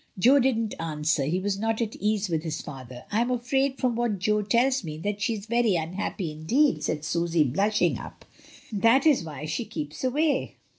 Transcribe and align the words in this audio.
Jo 0.17 0.39
didn't 0.39 0.73
answer; 0.79 1.25
he 1.25 1.39
was 1.39 1.59
not 1.59 1.79
at 1.79 1.95
ease 1.97 2.27
with 2.27 2.41
his 2.41 2.59
father. 2.59 3.03
"I 3.11 3.21
am 3.21 3.29
afraid, 3.29 3.77
from 3.77 3.95
what 3.95 4.17
Jo 4.17 4.41
tells 4.41 4.83
me, 4.83 4.97
that 4.97 5.21
she 5.21 5.35
is 5.35 5.45
very 5.45 5.75
unhappy 5.75 6.31
indeed," 6.31 6.83
said 6.83 7.05
Susy, 7.05 7.43
blushing 7.43 7.99
up; 7.99 8.25
"that 8.71 9.05
is 9.05 9.23
why 9.23 9.45
she 9.45 9.63
keeps 9.63 10.03
away. 10.03 10.55